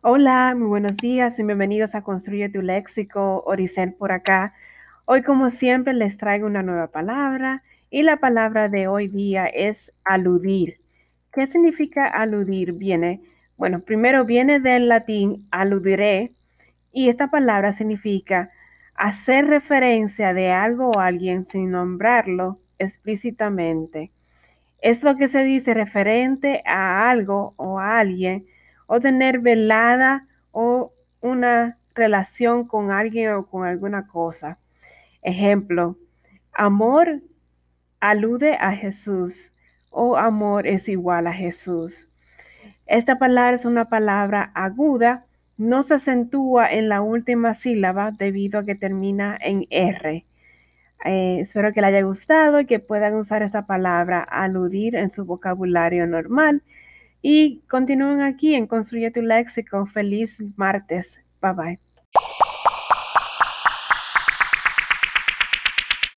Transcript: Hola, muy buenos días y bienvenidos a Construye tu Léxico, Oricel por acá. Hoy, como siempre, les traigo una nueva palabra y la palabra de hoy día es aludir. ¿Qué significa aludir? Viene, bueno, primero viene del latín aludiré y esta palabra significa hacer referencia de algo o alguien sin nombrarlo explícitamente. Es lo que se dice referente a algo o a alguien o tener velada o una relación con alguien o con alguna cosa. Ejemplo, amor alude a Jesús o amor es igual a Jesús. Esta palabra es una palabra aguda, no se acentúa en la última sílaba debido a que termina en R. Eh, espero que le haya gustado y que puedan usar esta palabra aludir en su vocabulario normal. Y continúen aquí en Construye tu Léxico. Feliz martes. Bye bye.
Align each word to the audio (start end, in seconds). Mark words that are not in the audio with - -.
Hola, 0.00 0.54
muy 0.56 0.68
buenos 0.68 0.96
días 0.96 1.40
y 1.40 1.42
bienvenidos 1.42 1.96
a 1.96 2.02
Construye 2.02 2.48
tu 2.48 2.62
Léxico, 2.62 3.42
Oricel 3.44 3.94
por 3.94 4.12
acá. 4.12 4.54
Hoy, 5.06 5.24
como 5.24 5.50
siempre, 5.50 5.92
les 5.92 6.18
traigo 6.18 6.46
una 6.46 6.62
nueva 6.62 6.92
palabra 6.92 7.64
y 7.90 8.04
la 8.04 8.18
palabra 8.18 8.68
de 8.68 8.86
hoy 8.86 9.08
día 9.08 9.46
es 9.46 9.92
aludir. 10.04 10.80
¿Qué 11.32 11.48
significa 11.48 12.06
aludir? 12.06 12.74
Viene, 12.74 13.22
bueno, 13.56 13.80
primero 13.80 14.24
viene 14.24 14.60
del 14.60 14.88
latín 14.88 15.48
aludiré 15.50 16.32
y 16.92 17.08
esta 17.08 17.28
palabra 17.28 17.72
significa 17.72 18.52
hacer 18.94 19.46
referencia 19.46 20.32
de 20.32 20.52
algo 20.52 20.92
o 20.92 21.00
alguien 21.00 21.44
sin 21.44 21.72
nombrarlo 21.72 22.60
explícitamente. 22.78 24.12
Es 24.80 25.02
lo 25.02 25.16
que 25.16 25.26
se 25.26 25.42
dice 25.42 25.74
referente 25.74 26.62
a 26.64 27.10
algo 27.10 27.54
o 27.56 27.80
a 27.80 27.98
alguien 27.98 28.46
o 28.88 28.98
tener 28.98 29.38
velada 29.38 30.26
o 30.50 30.92
una 31.20 31.78
relación 31.94 32.66
con 32.66 32.90
alguien 32.90 33.34
o 33.34 33.46
con 33.46 33.64
alguna 33.64 34.08
cosa. 34.08 34.58
Ejemplo, 35.22 35.94
amor 36.52 37.20
alude 38.00 38.54
a 38.54 38.72
Jesús 38.72 39.52
o 39.90 40.16
amor 40.16 40.66
es 40.66 40.88
igual 40.88 41.26
a 41.26 41.32
Jesús. 41.32 42.08
Esta 42.86 43.18
palabra 43.18 43.54
es 43.54 43.66
una 43.66 43.90
palabra 43.90 44.50
aguda, 44.54 45.26
no 45.58 45.82
se 45.82 45.94
acentúa 45.94 46.70
en 46.70 46.88
la 46.88 47.02
última 47.02 47.52
sílaba 47.52 48.10
debido 48.12 48.60
a 48.60 48.64
que 48.64 48.74
termina 48.74 49.36
en 49.40 49.66
R. 49.70 50.24
Eh, 51.04 51.38
espero 51.40 51.72
que 51.72 51.82
le 51.82 51.88
haya 51.88 52.02
gustado 52.02 52.60
y 52.60 52.66
que 52.66 52.78
puedan 52.78 53.14
usar 53.14 53.42
esta 53.42 53.66
palabra 53.66 54.20
aludir 54.20 54.96
en 54.96 55.10
su 55.10 55.26
vocabulario 55.26 56.06
normal. 56.06 56.62
Y 57.22 57.60
continúen 57.68 58.20
aquí 58.20 58.54
en 58.54 58.66
Construye 58.66 59.10
tu 59.10 59.22
Léxico. 59.22 59.86
Feliz 59.86 60.42
martes. 60.56 61.20
Bye 61.40 61.52
bye. 61.52 61.87